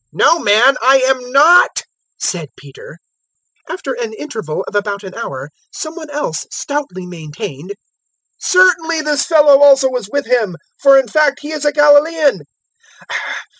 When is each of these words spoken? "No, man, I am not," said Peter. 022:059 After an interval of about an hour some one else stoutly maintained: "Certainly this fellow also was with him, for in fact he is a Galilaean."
"No, 0.11 0.39
man, 0.39 0.77
I 0.81 0.97
am 1.01 1.31
not," 1.31 1.83
said 2.17 2.49
Peter. 2.57 2.97
022:059 3.69 3.73
After 3.75 3.93
an 3.93 4.13
interval 4.13 4.63
of 4.67 4.73
about 4.73 5.03
an 5.03 5.13
hour 5.13 5.51
some 5.71 5.93
one 5.93 6.09
else 6.09 6.47
stoutly 6.51 7.05
maintained: 7.05 7.75
"Certainly 8.39 9.03
this 9.03 9.25
fellow 9.25 9.61
also 9.61 9.89
was 9.89 10.09
with 10.11 10.25
him, 10.25 10.55
for 10.81 10.97
in 10.97 11.07
fact 11.07 11.41
he 11.41 11.51
is 11.51 11.65
a 11.65 11.71
Galilaean." 11.71 12.41